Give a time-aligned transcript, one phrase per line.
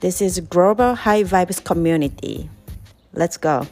[0.00, 2.48] This is Global High Vibes Community.
[3.12, 3.66] Let's go!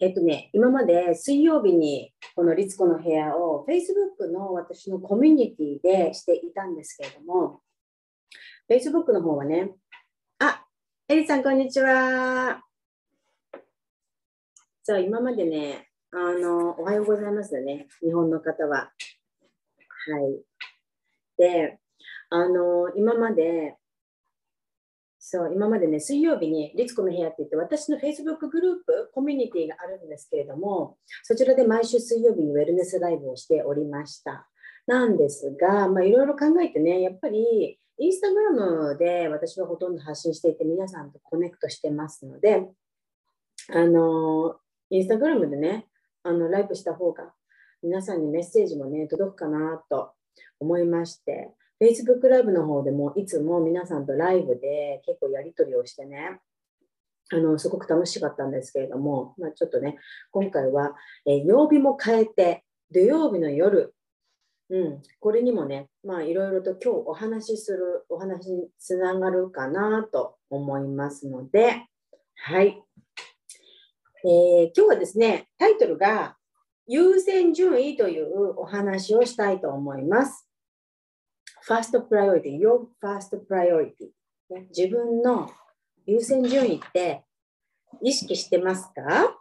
[0.00, 7.60] えっとね、今まで水曜日にこのリツコの部屋を Facebook の私のコミュニティでしていたんですけれども、
[8.70, 9.72] Facebook の方はね、
[10.38, 10.64] あ、
[11.08, 12.62] エリさんこんにちは。
[14.82, 18.78] さあ、今までね、あの、おはようございますよね、日本の方は。
[18.78, 20.40] はい。
[21.36, 21.78] で、
[22.30, 23.76] あの、今まで、
[25.18, 34.48] そう、今までね、水曜日にリツコの部屋って言って、私の Facebook グループ、コミュニティがあるんですけれども、そちらで毎週水曜日にウェルネスライブをしておりました。
[34.86, 42.68] なんですが、いろいろ考えてね、やっぱり、インスタグラムで私はほとんど発信していて、皆さんとコネクトしてますので、
[43.70, 44.56] あの、
[44.90, 45.88] インスタグラムでね、
[46.28, 47.32] あのライブした方が
[47.82, 50.12] 皆さんにメッセージもね届くかなと
[50.60, 56.40] 思いまして Facebook ライブの方でもいつも皆さんとライブで結構やり取りをしてね
[57.30, 59.96] あのすごく楽しかったんですけれども、まあ、ちょっとね
[60.30, 60.94] 今回は、
[61.26, 63.94] えー、曜日も変えて土曜日の夜
[64.70, 71.86] うん、これにもね、まあいろいろと今日お話しする、お話につながるかなと思いますので、
[72.34, 72.82] はい。
[74.24, 76.36] えー、今日はですね、タイトルが
[76.86, 80.47] 優先順位というお話をしたいと思います。
[81.68, 84.12] First priority, your first priority、
[84.48, 84.68] ね。
[84.74, 85.50] 自分の
[86.06, 87.22] 優先順位って
[88.02, 89.36] 意識してますか？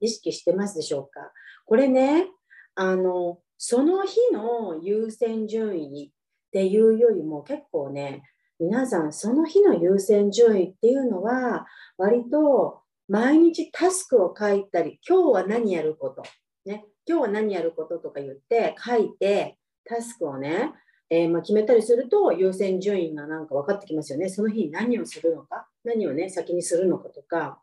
[0.00, 1.30] 意識してますでしょうか？
[1.64, 2.26] これね、
[2.74, 8.24] あの、その日の優先順位っていうよりも結構ね、
[8.58, 11.66] 皆さんその日の優先順位っていうのは
[11.98, 16.24] 割と毎日タスクを書いたり、今日は何やること、
[16.64, 20.72] ね、今日は何やることとか言って書いて、タスクをね、
[21.14, 24.30] えー、ま決めたりすると優先順位がなんか分かってきますよね。
[24.30, 27.60] その日に何をするのか、何をね、先にするのかとか、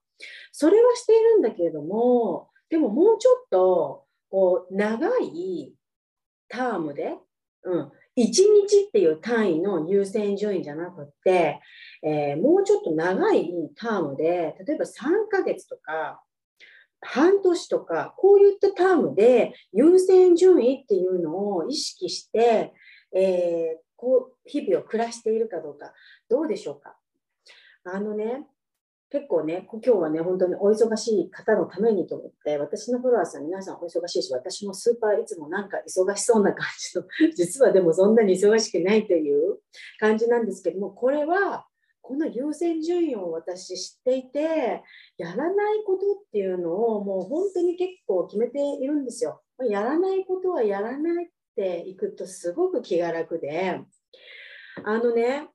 [0.51, 5.73] それはしているんだけれども、でももうちょっとこう長い
[6.47, 7.15] タームで、
[7.63, 8.45] うん、1日
[8.87, 11.59] っていう単位の優先順位じゃなくって、
[12.03, 14.91] えー、もうちょっと長いタームで、例えば3
[15.27, 16.21] ヶ月とか、
[17.01, 22.73] 半年とか、こういったタームで優先順位っていうのを意識して、
[23.11, 25.93] えー、こう日々を暮らしているかどうか、
[26.29, 26.97] どうでしょうか？
[27.83, 28.45] あのね、
[29.09, 39.59] 結構ね、今日はね、本当にお忙しい方のためにと思って、私のフォロワーさん皆さんお忙しいし、私もスーパーいつもなんか忙しそうな感じの、 実はでもそんなに忙しくないという
[39.99, 41.65] 感じなんですけども、これは
[42.01, 44.83] この優先順位を私知っていて、
[45.17, 49.41] やらないことっていうのをもう本当に結構決めているんですよ。
[49.67, 53.81] やらないことはやらないていくとすごく気が楽で、
[54.85, 55.49] あのね、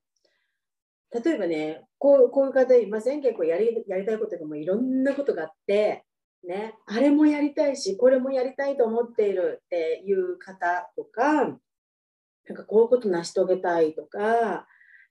[1.24, 3.22] 例えばね、こうこういう方いません？
[3.22, 6.04] 結構やりやりたいことがもいろんなことがあって、
[6.46, 11.44] ね、あれもやりたいし、これもやりたいと思っているっていう方とか、
[12.46, 14.66] なんかこういうこと成し遂げたいとか、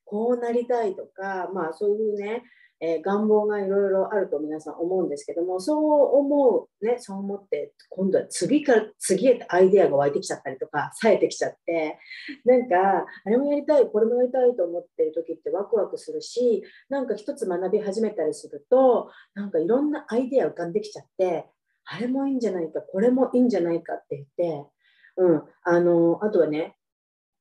[0.05, 2.43] こうなりたいとか、まあそういうね、
[2.85, 11.97] えー、願望がいろいろあると皆さん思うんですけども、そう思う、ね、そう思って、今度は次から次へとアイデアが湧いてきちゃったりとか、冴えてきちゃって、
[12.43, 21.45] なんか、あれもやりたい、これもやりたいと思ってる時ってワクワクするし、なんか一つ学び始めたりすると、なんかいろんなアイデア浮かんできちゃって、
[21.85, 24.69] あれもいいんじゃないか、これもいいんじゃないかって言って、
[25.15, 26.75] うん、あの、あとはね、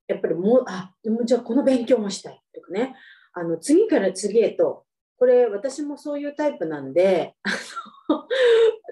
[0.06, 2.94] やっぱりもう、あ、でもじゃあこの勉強もしたいとかね、
[3.32, 4.84] あの次から次へと
[5.22, 7.36] これ私もそういうタイプなんで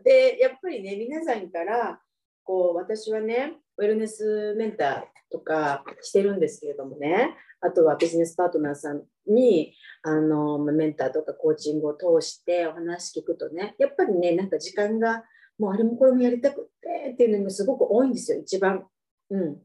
[0.05, 1.99] でやっぱりね皆さんから
[2.44, 9.75] こう私はねウェルネスメンターとかしてるんですけれどもねあとはビジネスパートナーさんに
[10.05, 15.25] あのメンターとかコーチングを通してお話聞くとねやっぱりねなんか時間が
[15.59, 18.87] もうあれもこれもやりたくってっていうのがすごく多いんですよ一番。
[19.31, 19.56] うん、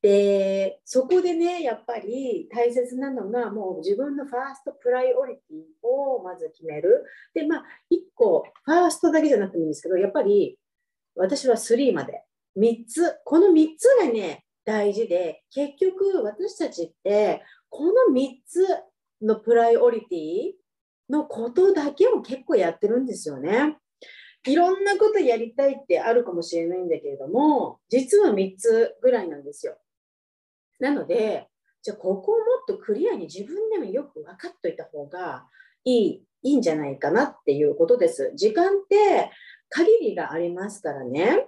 [0.00, 7.04] で、そこでね、やっぱり大切なのが、もう自分のファーストプライオリティをまず決める。
[7.34, 10.58] で、まあ、1個、ファーストだけじゃなくてもいいんですけど、やっぱり
[11.16, 12.22] 私は3まで。
[12.56, 18.66] 3つ、この3つがね、大事で、結局私たちってこの3つ
[19.22, 20.52] のプライオリティ
[21.10, 23.78] のことだけを結構やってるんですよね。
[24.46, 29.76] いろんなことやりたいってあるかもしれないんだけれども、実は3つぐらいなんですよ。
[30.78, 31.48] なので、
[31.82, 35.46] じゃあここをもっとクリアに自分でもよく分かっといた方が
[35.84, 38.32] いい、いいんじゃないかなっていうことです。
[38.36, 39.30] 時間って
[39.68, 41.46] 限りがありますからね。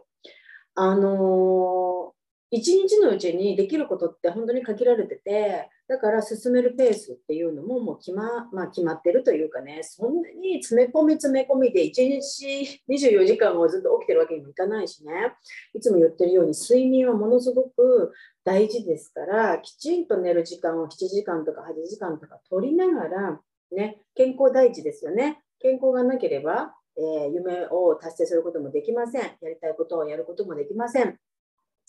[0.75, 2.15] あの
[2.53, 15.33] 一日のうちにできることって本当に限られてて、だから進めるペースっていうのももう決ま,、まあ、決まってるというかね、そんなに詰め込み詰め込みで1日24時間もずっと起きてるわけにもいかないしね、
[15.75, 18.13] いつも言ってるように睡眠はものすごく
[18.43, 25.41] 大事ですから、きちんと寝る時間を7時間とか8時間とか取りながら、ね、健康第一ですよね。
[25.61, 29.23] 健康がなければ、えー、夢を達成することもできません。
[29.23, 31.19] やりたいことをやることもできません。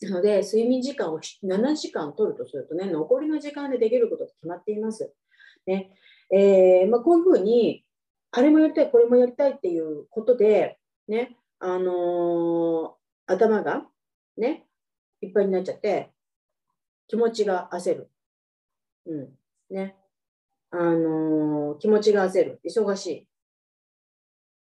[0.01, 5.13] なので、睡眠時間を7時間取るとするとね、残りの時間でできることって決まっています。
[5.67, 5.91] ね
[6.31, 7.85] えー、まあ、こういうふうに、
[8.31, 13.85] あれもやりたい、これもやりたいっていうことで、ね、あのー、頭が、
[14.37, 14.65] ね、
[15.21, 16.11] いっぱいになっちゃって、
[17.07, 18.09] 気持ちが焦る。
[19.05, 19.29] うん。
[19.69, 19.97] ね。
[20.71, 22.61] あのー、気持ちが焦る。
[22.65, 23.27] 忙しい。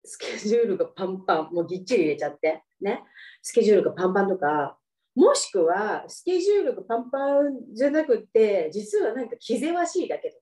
[0.05, 3.03] スケジュールがパンパン、もうぎっちり入れちゃって、ね。
[3.41, 4.77] スケジュールがパンパンとか、
[5.15, 10.37] もしくはスケジュールがパンパンじゃなくて実はなんか気ぜわしいだけと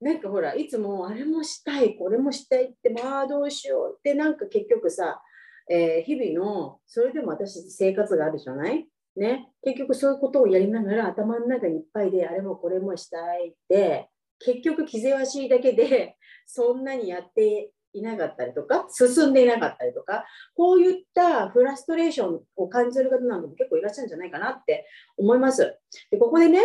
[0.00, 5.20] なんかほらいつもあれもしたいこれもしたいってまあどうしようってなんか結局さ、
[5.68, 8.86] えー、日々のそれでも私生活があるじゃない？
[9.16, 14.08] ね、結局そういうことをやりながら頭の中にいっぱいであれもこれもしたいって
[14.38, 20.24] 結局気ぜわしいだけでそんなにやっていなかったりとか、進んでいなかったりとか、
[20.54, 24.86] こういったフラストレーションを感じる方なんかも結構いらっしゃるんじゃないかなって
[25.16, 25.78] 思います。
[26.10, 26.60] でここでね、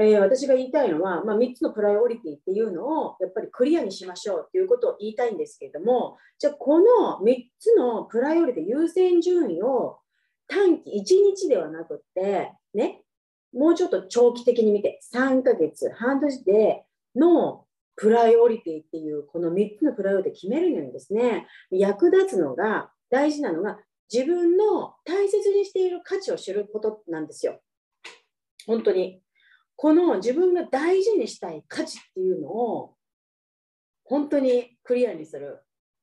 [0.00, 9.98] えー、私が言いたいのは、まあ、3つのプライオリティっていうのをやっぱりクリアにしましょうっていうことを言いたいんですけれども、じゃあこの3つのプライオリティ優先順位を
[10.48, 11.02] 短期1
[11.36, 13.02] 日ではなくって、ね、
[13.52, 16.84] もうちょっと長期的に見て3ヶ月、半年で
[17.14, 17.64] の
[17.96, 23.78] プライオリティっていうこの3つのプライオリティ決めるのにですね役立つのが大事なのが
[24.12, 27.60] 自分の大切にしている価値を知ることなんですよ。
[28.66, 29.20] 本当に。
[29.76, 32.94] この自分が大事にしたい価値っていうのを
[34.04, 35.60] 本当にクリアにする。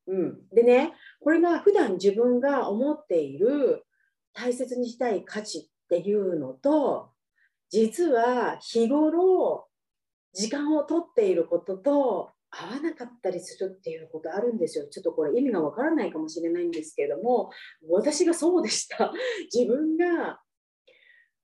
[0.08, 3.84] うん、でね、これが普段自分が思っている
[4.34, 7.12] 大切にしたい価値っていうのと、
[7.70, 9.68] 実は日頃
[10.32, 14.86] 時間をとっていることと合わなかったりするっていうことあるんですよ。
[14.88, 17.50] ちょっとこれ意味がわからないかもしれないんですけれども、
[17.88, 19.12] 私がそうでした。
[19.52, 20.40] 自分が、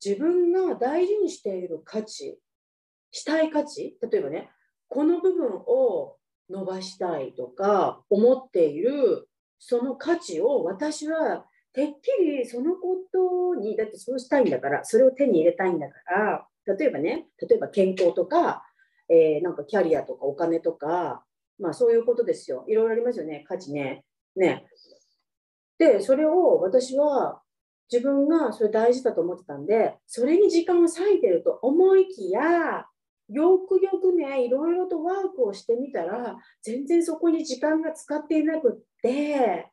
[0.04, 2.38] 自分が大事にしている価値、
[3.10, 4.50] したい価値、例えばね、
[4.88, 6.18] この部分を
[6.50, 16.46] 伸ばしたいとか思っているその価値を私はてっきりそのことにだってそうしたいんだからそれを手に入れたいんだから
[16.76, 18.64] 例えばね例えば健康とか
[19.08, 21.24] えー、なんかキャリアとかお金とか、
[21.58, 22.64] まあそういうことですよ。
[22.68, 24.04] いろいろありますよね、価値ね。
[24.36, 24.66] ね。
[25.78, 27.42] で、それを私は
[27.90, 32.84] 自分がそれ大事だと思ってたんで、それに時間を割いてると思いきや、
[33.28, 39.70] よくよくね、いろいろとワークをしてみたら、全然そこに時間が使っていなくって、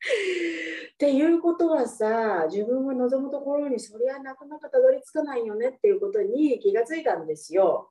[0.94, 7.90] っていうことはさ自分が望むところにそりゃなかなかたどり着かないよねっていうことに気がついたんですよ。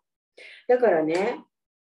[0.67, 1.43] だからね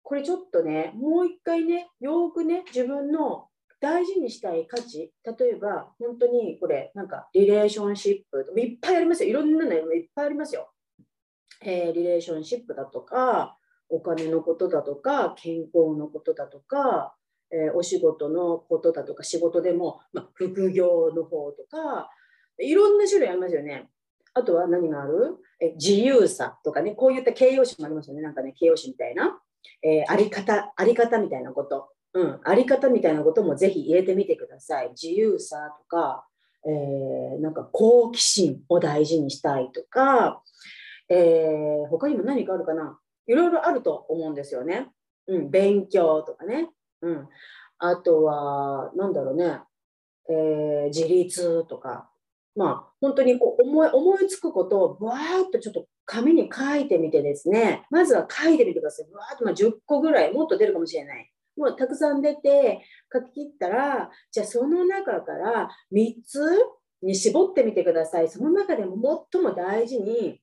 [0.04, 9.30] これちょっとねもう一回ねよくね自分の大事にしたい価値例えば本当にこれなんかリレーションシップいっぱいありますよ。
[9.30, 10.72] いろんなのいっぱいありますよ、
[11.62, 13.58] えー、リレーションシップだとか
[13.90, 17.16] お金のことだとか健康のことだとか
[17.52, 22.10] えー、お仕事のことだとか仕事でも、まあ、副業の方とか
[22.60, 23.90] いろんな種類ありますよね。
[24.34, 25.38] あとは何がある？
[25.62, 26.92] え自由さとかね。
[26.92, 28.22] こういった形容詞もありますよね。
[28.22, 29.40] なんかね形容詞みたいな、
[29.82, 34.90] えー、あり方あり方みたいなこと、うん、あり方みたいなこともぜひ入れてみてください。
[34.90, 36.28] 自由さとか、
[36.66, 40.42] えー、なんか好奇心を大事にしたいとか、
[41.08, 43.00] えー、他にも何かあるかな？
[43.28, 44.90] いろいろあると思うんですよね、
[45.28, 46.70] うん、勉強とかね。
[47.02, 47.28] うん、
[47.80, 49.60] あとは、なんだろうね、
[50.30, 52.10] えー、自立とか、
[52.56, 59.08] まあ、本当にこう思い思いつくことをぶわーっとちょっと紙に書いてみてですね、まずは書いてみてください。
[59.12, 61.32] ぶわーっとま10個ぐらい、もっと出るかもしれない。
[61.58, 62.82] もうたくさん出て
[63.14, 66.40] 書き切ったら、じゃあその中から3つ
[67.02, 68.30] に絞ってみてください。
[68.30, 70.42] その中でも最も大事に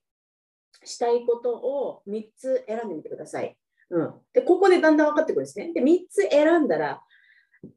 [0.84, 3.56] したいことを3つ選んでみてください。
[3.92, 5.72] うん、でここでだんだん分かってくるんですね。
[5.74, 7.02] で3つ選んだら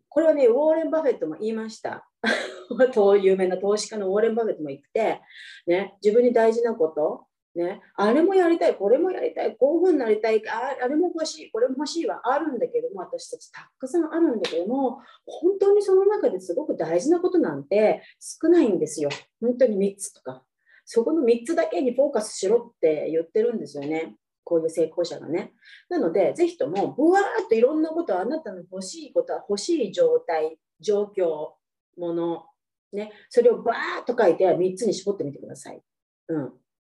[0.07, 2.07] これはねウォーレン・バフェットも言いました。
[3.21, 5.21] 有名な投資家のウォーレン・バフェットも言って、
[5.67, 19.09] ね、自分に大事なことね、あれもやりたい、これもやりたい、こういうふうになりたいあ、あれも欲しい、これも欲しいはあるんだけども、私たちたくさんあるんだけども、本当にその中ですごく大事なことなんて少ないんですよ。
[19.39, 20.43] 本当に3つとか。
[20.83, 24.15] そこの3つだけにフォーカスしろって言ってるんですよね。
[24.45, 25.51] こういう成功者がね。
[25.89, 31.55] なので、ぜひとも、ぶわーっといろんなこと、あなたの欲しいことは欲しい状態、状況、
[31.97, 32.45] もの、
[32.93, 35.81] ね、それをバーっと書いて3つに絞ってみてください。
[36.29, 36.53] うん。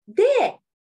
[0.07, 0.23] で、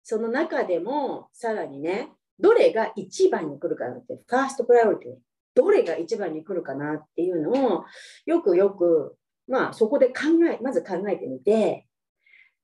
[0.02, 5.14] その中でもさらにね、どれが一番に来るかなって、ファーストプライオリティ、
[5.54, 7.84] どれが一番に来るかなっていうのを、
[8.26, 10.14] よくよく、まあそこで考
[10.50, 11.86] え、まず考えてみて、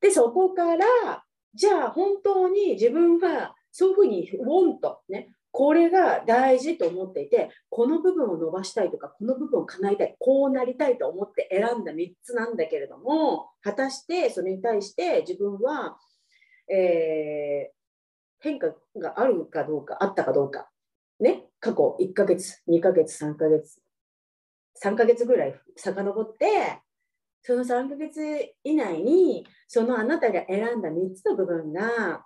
[0.01, 1.25] で、そこから、
[1.55, 15.99] じゃあ本当に自分はそういうふうにウォンとね、これが大事と思っていて、この部分を伸ばしたいとか、この部分を叶えたい、こうなりたいと思って選んだ3つなんだけれども、果たしてそれに対して自分は
[16.69, 17.75] えー、
[18.41, 20.69] 変化があるかどうか、あったかどうか、
[21.21, 23.81] ね、過去1ヶ月、2ヶ月、3ヶ月、
[24.83, 26.81] 3ヶ月ぐらい遡って、
[27.43, 28.21] その3ヶ月
[28.65, 32.25] 以内に、そのあなたが選んだ3つの部分が、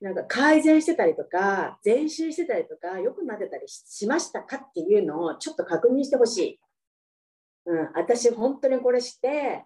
[0.00, 6.60] なんか改善してたりとか、前進してたりとか、良くなってたりしましたかっていうのをちょっと確認してほしい。
[7.66, 9.64] うん、私、本当にこれして、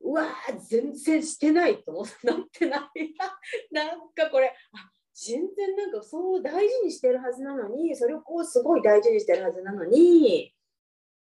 [0.00, 0.26] うわ
[0.68, 3.14] 全然してないと思ってなってない
[3.72, 10.54] なんかこれあ全然なんかそう大事にしてるはずなのにそれをこうすごい大事にしてるはずなのに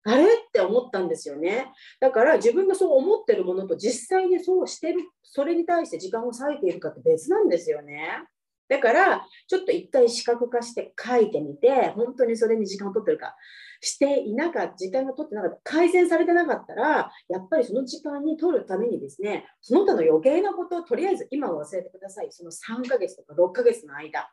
[0.06, 0.24] あれ？
[0.24, 8.24] って思ったんですよねだから自分がそう思ってるものと実際にそうしてるそれに対して時間を割いているかって別なんですよね
[8.68, 13.36] だからちょっと一回視覚化して書いてみて本当にそれに時間を取ってるか
[13.82, 22.28] していなかった、時間が取ってなかった、改善されてなかったら、やっぱりその時間に取るためにですね、その他の余計なことをとりあえず今は忘れてください。
[22.32, 24.30] その3ヶ月とか6ヶ月の間。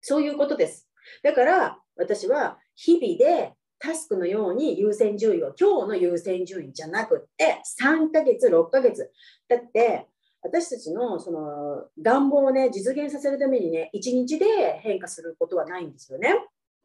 [0.00, 0.88] そういうことです。
[1.22, 3.54] だから私は日々で
[3.84, 9.10] タスクのように優先順位を今日の優先順位じゃなくって3ヶ月、6ヶ月。
[9.48, 10.06] だって
[10.42, 16.34] 私たちのその願望をね実現させるためにね1日で変化することはないんですよね。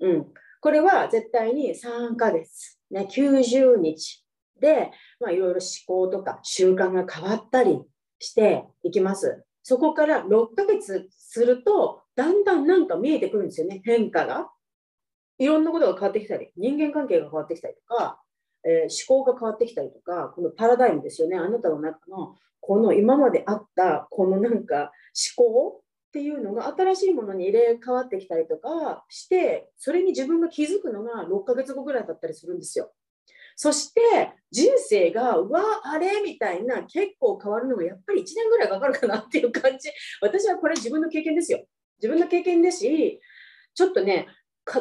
[0.01, 0.27] うん、
[0.62, 4.25] これは絶対に3ヶ月、ね、90日
[4.60, 4.91] で、
[5.22, 7.82] いろいろ思考とか習慣が変わったり
[8.20, 9.44] していきます。
[9.63, 14.50] そこから6ヶ月すると、だんだんなんか見えてくるんですよね、変化が。
[15.39, 18.22] いろんなことが変わってきたり、人間関係が変わってきたりとか、
[18.63, 24.91] えー、思考が変わってきたりとか、このパラダイムですよね、あなたの中の、この今まであったこのなんか
[25.38, 32.91] 思考っていうのが新しいものに入れ替わってきたりとかしてそれに自分が気づくのが6ヶ月後ぐらいだったりするんですよ。
[33.55, 34.01] そして
[34.51, 39.89] 人生がうわあれみたいな結構変わるのがやっぱり1年ぐらいかかるかなっていう感じ。
[40.22, 41.65] 私はこれ自分の経験ですよ。
[41.98, 43.19] 自分の経験ですし
[43.75, 44.27] ちょっとね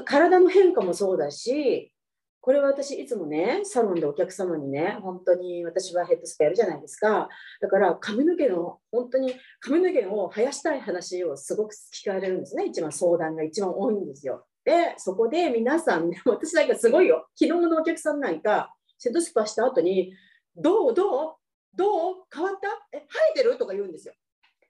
[0.04, 1.92] 体の変化もそうだし
[2.40, 7.28] これは私いつもねサロンでお客様にね本当に私はヘッドスパやるじゃないですか。
[7.60, 12.64] だから髪の毛の本当に髪の毛を生やしたい話をすごく聞かれるんですね。
[12.66, 14.46] 一番相談が一番多いんですよ。
[14.64, 17.26] でそこで皆さん、 私なんかすごいよ。
[17.34, 20.12] 昨日のお客さんなんかヘッドスパした後に
[20.56, 21.34] どうどう
[21.74, 22.14] どう？
[22.34, 22.68] 変わった？
[22.96, 23.58] え生えてる？
[23.58, 24.14] とか言うんですよ。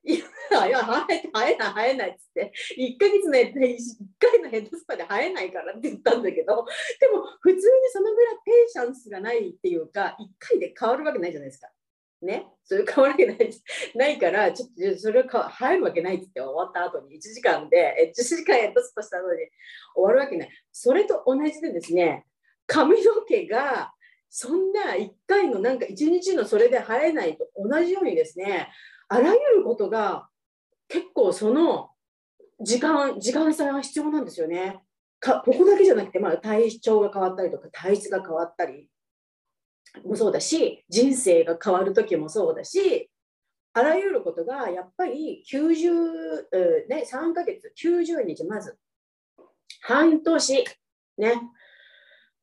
[0.05, 0.19] い
[0.51, 3.53] や、いや生え生えない、生えないっつって、1ヶ月の1
[4.19, 6.65] 回のヘッドスパで生えないからって言ったんだけど、
[7.01, 7.63] でも普通に
[7.93, 11.69] そのぐらいペーシャンスがないっていうか、1回で変わるわけないじゃないですか。
[12.21, 13.51] ね、それ変わるわけない
[13.95, 19.41] ないから、ちょっとそれが生えるわけないって言って終わった後に1時間で、1時間ヘッドスパしたのに
[19.95, 20.49] 終わるわけない。
[20.73, 22.25] それと同じでですね、
[22.67, 23.93] 髪の毛が
[24.31, 28.69] そんな1回のなんか1日のそれで生えないと同じようにですね、
[29.09, 30.29] あらゆることが
[30.89, 31.91] 結構その
[32.61, 34.81] 時間時間差が必要なんですよね。
[35.21, 38.89] かここだけじゃなくて、まあ、体調が変わったりとか体質が変わったり
[40.05, 43.11] もそうだし人生が変わる時もそうだし
[43.73, 48.79] あらゆることがやっぱり90、ね、3ヶ月90日まず
[49.83, 50.65] 半年
[51.19, 51.33] ね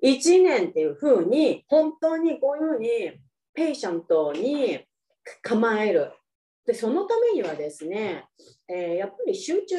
[0.04, 2.90] 1年っていうふうに本当にこういうふうに
[3.54, 4.82] ペイシャントに
[5.42, 6.12] 構える
[6.66, 8.26] でそのためにはですね、
[8.68, 9.76] えー、やっぱり集中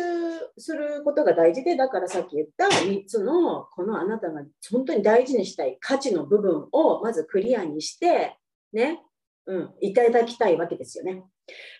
[0.56, 8.36] することが大事でだからさっき言った3つのこのあなたが本当に大事にしたい価値の部分をまずクリアにして
[8.72, 9.00] ね、
[9.46, 11.24] うん、いただきたいわけですよね。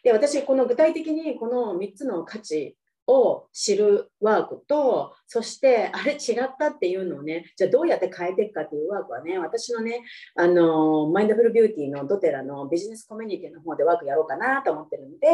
[0.03, 10.03] で私この具体的にこの3つの価値を知るワークと、そしてあれ違ったっていうのをね、じゃあどうやって変えていくかっていうワークはね、私のね、
[10.35, 15.27] あの、マインドフルビューティーのドテラのビジネスコミュニティの方でワークやろうかなと思ってるんで、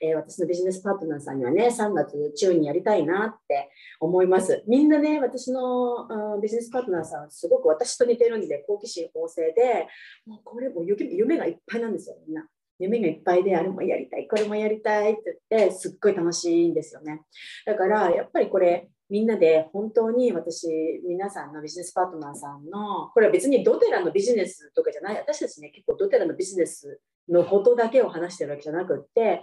[0.00, 3.70] えー、私のビジネスパートナーさんにはね、3月中にやりたいなって
[4.00, 4.64] 思います。
[4.66, 9.86] みんなね、私のビジネスパートナーさん、すごく私と似てるんで、好奇心旺盛で、
[10.26, 12.46] もうこれも夢がいっぱいなんですよ、みんな。
[12.78, 17.22] 夢がいっぱいであれもやりたいこれもやりたいって言ってすっごい楽しいんですよね。
[17.66, 20.68] だからやっぱりこれみんなで本当に私
[21.06, 25.16] 皆さんのビジネスパートナーさんのこれは別にドテラのビジネスとかじゃない。
[25.16, 29.42] 私たちね結構ドテラのビジネスのことだけを話してるわけじゃなくって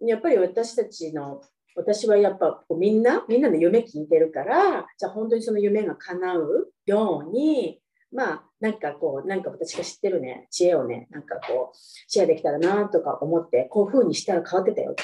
[0.00, 1.42] やっぱり私たちの
[1.74, 7.82] 私はやっぱみんなみんなの夢聞いてるからじゃあ本当にその夢が叶うように
[8.12, 11.76] まあ、なんかこう、なんか私が知ってるね、知恵をね、なんかこう、
[12.06, 14.94] シェアできたらなとか思って、こういう風にしたら変わってたよ。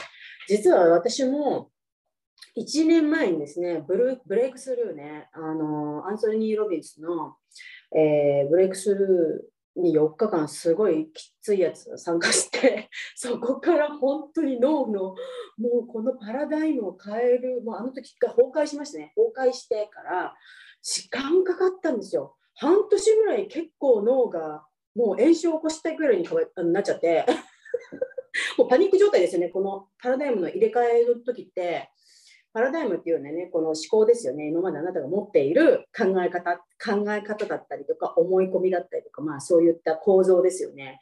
[0.46, 1.72] 実は私も、
[2.56, 7.34] 1年前にですね、ブルブレイクスルーね、あの、アンソニー・ロビンスの、
[7.96, 15.14] えー、ブレイクスルーに4日間すごいきついやつ参加して そこから本当に脳の
[15.56, 20.34] もうこのパラダイムを変えるもうあの時が崩壊しましたね崩壊してから
[20.82, 26.28] 時間かかったんですよ半年ぐらい結構脳がもう炎症を起こしたいぐらいに
[26.72, 27.24] なっちゃって。
[28.58, 29.48] もうパニック状態ですよね。
[29.48, 31.90] このパラダイムの入れ替えの時って。
[32.52, 34.48] パラダイムっていうのはねこの思考ですよね。
[34.48, 41.00] 今まであなたが持っている考え方考え方だったりとか思い込みだったりとかまあそういった構造ですよね。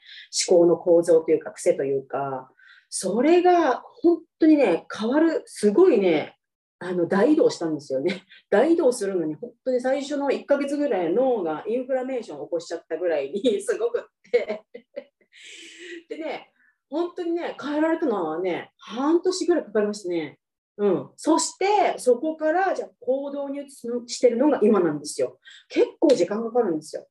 [0.48, 2.50] 思考の構造というか癖というか。
[2.88, 6.35] それが本当にね変わるすごいね
[6.78, 8.24] あの大移動したんですよね。
[8.50, 14.62] 大移動するのに本当に最初の1ヶ月ぐらい脳がインフラメーションを起こしちゃったぐらいに すごくって
[16.08, 16.50] でね、
[16.88, 20.38] 本当にね、変えられたのはね、半年ぐらいかかりましたね。
[20.78, 25.38] うん、そしてそこからじゃ行動に移してるのが今なんですよ。
[25.68, 27.06] 結構時間かかるんですよ。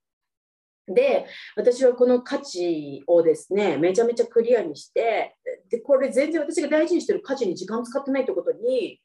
[0.88, 1.26] で、
[1.56, 5.36] 私はこの価値をですね、めちゃめちゃクリアにして、
[5.70, 9.02] でこれ全然私が大事にしてる価値に時間を使ってないってことに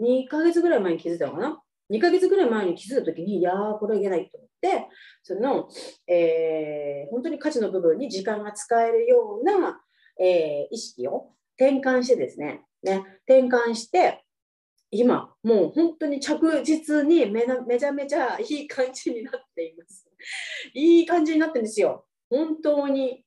[0.00, 4.88] 2ヶ月ぐらい前に気づいたのかな？2ヶ月ぐらい前に気づいたときに、いやー、これはいけないと思って、
[5.22, 5.68] その、
[6.06, 9.80] えー、本当に価値の部分に時間が使えるような、
[10.18, 14.24] えー、意識を転換してですね、ね転換して、
[14.90, 20.08] 今、もう本当に着実にめめちゃめちゃいい感じになっています。
[20.72, 22.06] いい感じになってるんですよ。
[22.30, 23.24] 本当に。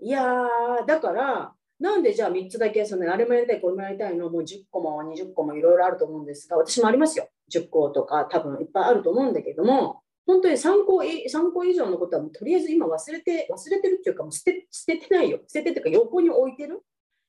[0.00, 7.28] いやー、だから、なんでじゃあ3つだけそのあれもやりたいこれもやりたいのもう10個も20個もいろいろあると思うんですが私もありますよ。
[7.52, 15.38] 10個とか多分いっぱいあると思うんだけども本当に3個 ,3 個以上のことはとりあえず今忘れて忘れてるっていうかもう捨て捨ててないよ。
[15.46, 16.82] 捨ててっていうか横に置いてる？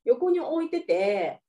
[0.06, 1.42] 横に置いてて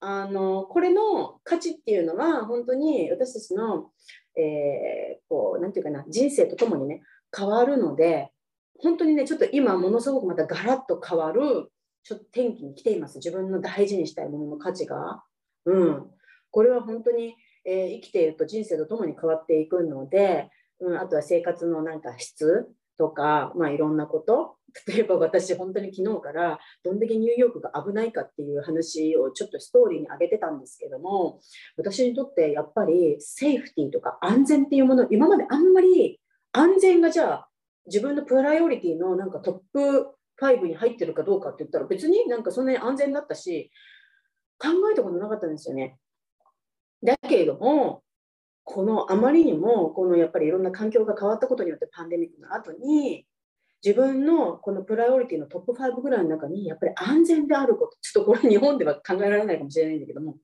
[0.00, 3.90] あのこれの価値っていうのは本当に私たちの、
[4.36, 7.02] えー、こうなんていうかな人生とともにね
[7.36, 8.30] 変わるので
[8.78, 11.70] 本当にねちょっと今ものすごくまたガラッと変わる
[12.06, 13.16] ちょっと転機に来ています。
[13.16, 15.24] 自分の大事にしたいものの価値が。
[15.64, 16.06] うん。
[16.52, 24.56] これは本当に、えー、生きていると人生とともに変わっていくので、うん、あとは生活のなんか質とか、まあ、いろんなこと。
[24.86, 31.40] 例えば私、本当に昨日からどんだけニューヨークが危ないかっていう話をちょっとストーリーに上げてたんですけども、
[31.76, 36.20] 私にとってやっぱりセーフティーとか安全っていうもの、今まであんまり
[36.52, 37.48] 安全がじゃあ
[37.86, 43.70] 自分のプライオリティのなんかトップ5に入ってるかどうかって言ったら別になんかそんなに安全だったし
[44.58, 45.98] 考えたことなかったんですよね。
[47.02, 48.02] だけれども
[48.64, 53.26] このあまりにもこのやっぱりいろんな環境が変わったことによってパンデミックの後に
[53.84, 60.36] 自分のこのプライオリティのトップ5ぐらいの中にやっぱり安全であることちょっとこれ日本では考えられないかもしれないんだけども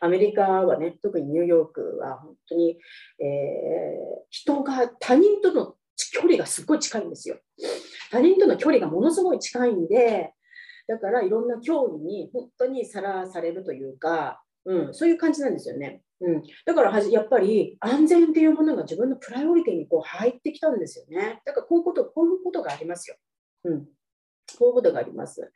[0.00, 2.78] アメリカはね特にニューヨークは本当に、
[3.18, 3.26] えー、
[4.30, 5.74] 人が他人との
[6.12, 7.38] 距離がすっごい近いんですよ。
[8.10, 10.32] 他人との距離がものすごい近いんで、
[10.88, 16.02] だからいろんな競技に本当にさらされるというか、うん、そういう感じなんですよね。
[16.20, 21.40] うん、だからはじやっぱり安全っていうものが自分のプライオリティにこう入ってきたんですよね。
[21.46, 23.16] だからこういうこと、こういうことがありますよ。
[23.64, 23.84] うん、
[24.58, 25.50] こういうことがあります。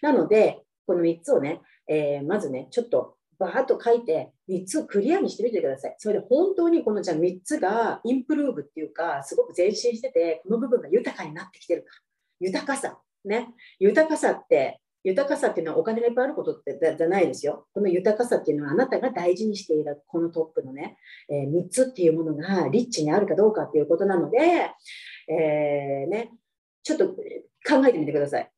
[0.00, 5.94] なので、この3つをね、えー、まずね、ちょっとバーッと書いて3つをクリアにしてみてください。
[5.98, 11.88] それで本当にこのじゃあ3つがインプルーブっていうか、すごく前進してて、この部分が豊かになってきてるか。
[12.40, 12.98] 豊かさ。
[13.24, 13.48] ね。
[13.78, 17.66] 豊かさって、豊かさっていうのはお金がいっぱいあることってじゃないですよ。
[17.72, 20.98] この豊かさっていうのはあなたが大事にしているこのトップのね、
[21.30, 24.38] えー、3つっていうものがリッチにあるかどうかっていうことなので、
[25.28, 26.30] えー、ね、
[26.82, 28.50] ちょっと考えてみてください。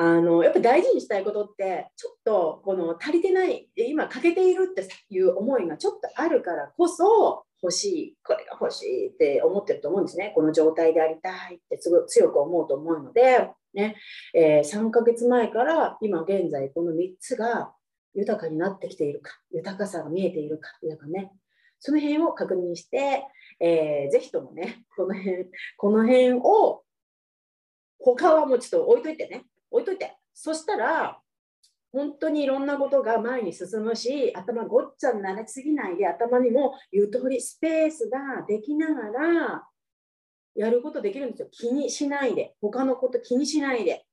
[0.00, 10.30] あのやっぱ大事にしたいことってちょっとこの足りてない今欠けているっていう思いがちょっとあるからこそ欲しいこれが欲しいって思ってると思うんですね。
[10.36, 13.96] この状態でありたいってすごい強く思うと思うので、ね。
[14.34, 17.72] えー、3ヶ月前から今現在この3つが
[18.14, 21.32] 豊かになってきているか豊かさが見えているか豊かね。
[21.80, 23.24] その辺を確認して、
[23.58, 26.82] えー、ぜひともねこの辺この辺を
[27.98, 29.44] 他はもうちょっと置いといてね。
[29.70, 30.16] 置いといて。
[30.32, 31.20] そしたら、
[31.92, 39.68] 本当にいろんなことが前に進むし、頭ごっちゃになりすぎないで、頭にも言う通りスペースができながら、
[40.54, 41.48] やることできるんですよ。
[41.50, 42.54] 気にしないで。
[42.60, 44.04] 他のこと気にしないで。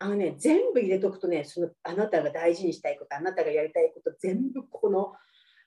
[0.00, 5.12] あのね、全部入れとくとね、そのあなたが大事にしたいこと、あなたがやりたいこと、全部この、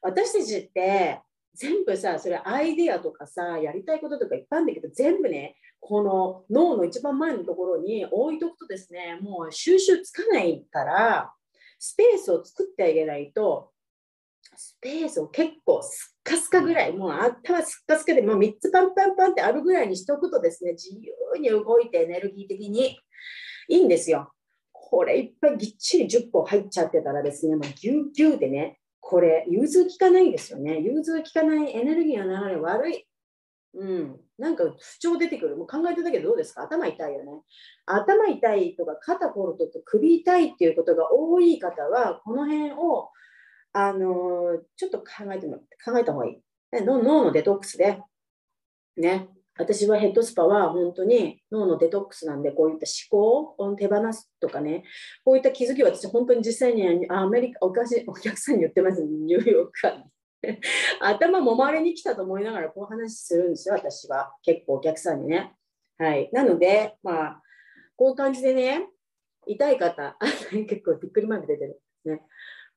[0.01, 1.21] 私たちって
[1.53, 11.33] 全部さ、それアイデアとかさ、やりたいこととかいっぱいあるんだけど、全部ね、この脳の一番前のところに置いとくとですね、もう収集つかないから、
[11.79, 13.71] スペースを作ってあげないと、
[14.55, 22.99] スペースを結構スッカスカぐらい、もう頭スッカスカでもう3つパンパンパンってあるぐらいにしておくとですね、自由に動いてエネルギー的に
[23.67, 24.31] いいんですよ。
[24.71, 28.80] これいっぱいぎっちり10個入っちゃってたらですね、もうギューギューでね、
[29.11, 30.79] これ融通きかないんですよね。
[30.79, 33.05] 融通きかないエネルギーの流れ悪い。
[33.73, 35.57] うん、なんか不調出てくる。
[35.57, 36.63] もう考えてたけどどうですか？
[36.63, 37.41] 頭痛いよね。
[37.85, 43.09] 頭痛いとか肩こるとか首痛いっていうことが多い方は、この辺を、
[43.73, 46.41] あのちょっと考えても考えた方がいい。
[46.85, 47.99] 脳のデトックスで、
[48.95, 49.27] ね、
[49.61, 54.83] 私はヘッドスパは本当に脳のデトックスなんで、こういった思考を手放すとかね、
[55.23, 60.03] こういった気づきは私本当に実際にアメリカおかしお客さんに言ってます、ニューヨークから。
[61.01, 64.33] 頭もまれに来たと思いながらこう話するんですよ、私は。
[64.41, 65.53] 結構お客さんにね。
[65.97, 66.29] はい。
[66.33, 67.41] なので、まあ、
[67.95, 68.87] こういう感じでね、
[69.45, 70.17] 痛い方、
[70.51, 71.81] 結構びっくりマーク出てる。
[72.05, 72.21] ね。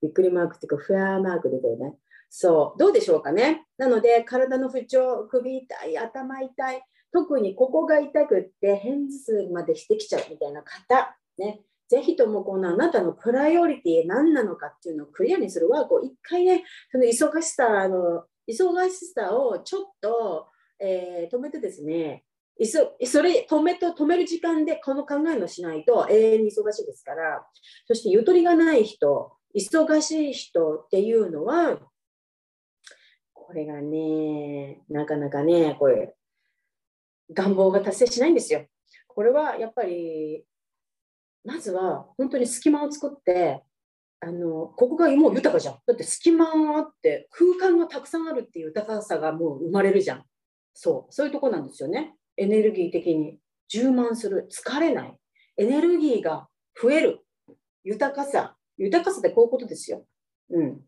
[0.03, 1.95] びっくりマークっていうか、フェアマーク出てるね。
[2.37, 2.79] そう。
[2.81, 3.65] どうでしょうかね。
[3.79, 11.61] なので、体の不調、首痛い、頭痛い、特にここが痛くって、片頭痛までしてきちゃうみたいな方、ね。
[11.89, 20.49] ぜひともこのあなたのプライオリティ何なのかっていうのをクリアにするワークを一回ね、その忙しさの、忙しさをちょっと、
[20.81, 22.25] えー、止めてですね、
[22.59, 27.47] いそれ止めと止める時間でこの考えのしないと永遠に忙しいですから、
[27.87, 31.79] そしてゆとりがない人、忙しい人っていうのは、
[33.47, 36.17] これがね、なかなかね、これ、
[37.33, 38.67] 願望が達成しないんですよ。
[39.09, 40.45] これはやっぱり
[41.45, 43.63] まずは本当に隙間を作って
[44.21, 45.79] あのここがもう豊かじゃん。
[45.87, 50.25] だって隙間があって空間がたくさんあるっていう豊かさがもう生まれるじゃん。
[50.75, 51.13] そう。
[51.13, 52.17] そういうとこなんですよね。
[52.37, 53.39] エネルギー的に。
[53.69, 54.49] 充満する。
[54.53, 55.17] 疲れない。
[55.57, 56.49] エネルギーが
[56.81, 57.21] 増える。
[57.85, 58.57] 豊かさ。
[58.77, 60.05] 豊かさってこういうことですよ、
[60.51, 60.81] うん、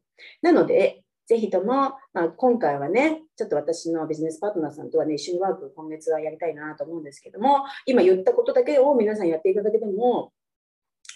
[0.42, 10.32] なのでぜひとも、まあ、今回はね、ちょっと私のビジネスパートナーさんとはね、一緒にワーク今月はやりたいなと思うんですけども、今言ったことだけを皆さんやっていただけても、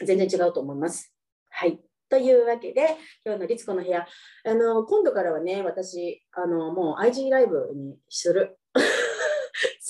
[0.05, 1.13] 全然違うと思います。
[1.49, 1.81] はい。
[2.09, 4.05] というわけで、今日の律子の部屋、
[4.45, 8.59] あの、今度からはね、私、あの、もう IG ライブにする。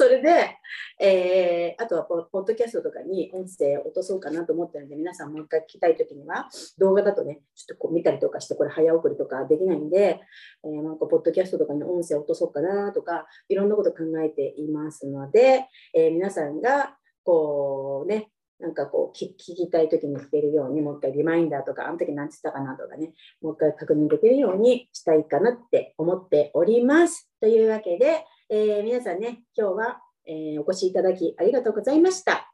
[0.00, 0.56] それで、
[0.98, 10.18] えー、あとはポッドキャストとかに音声を落とそうかなと思ってるので、皆さんもう一回聞きたいときには、動画だとね、ちょっとこう見たりとかして、これ早送りとかできないんで、
[10.64, 27.30] えー、なんかポッドキャストとかに音声を落とそうかなとか、いろんなこと考えていますので、えー、皆さんが、こうね、なんかこう聞きたい時に聞けるようにもう一回リマインダーとかあの時何て言ったかなとかねもう一回確認できるようにしたいかなって思っております。
[27.40, 32.52] というわけで、えー、皆さんね今日は、えー、お越しいただきありがとうございました。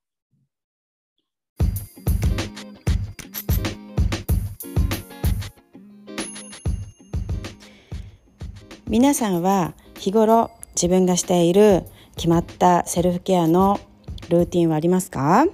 [8.87, 13.80] 皆さんは日頃自分がしている決まったセルフケアの
[14.28, 15.46] ルーティンはありますか？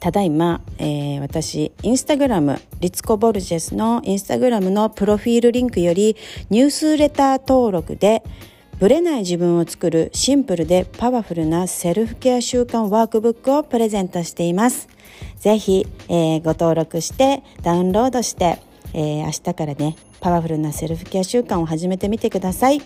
[0.00, 6.14] ただいま、えー、私、インスタグラム、リツコ・ボルジェスのインスタグラムのプロフィールリンクより
[6.50, 8.22] ニュースレター登録で、
[8.78, 14.88] ブレない自分を作るシンプルでパワフルなセルフケア習慣ワークブックをプレゼントしています。
[15.38, 18.58] ぜひ、えー、ご登録してダウンロードして、
[18.92, 22.82] えー、明日からね、パワフルなセルフケア習慣を始めてみてください。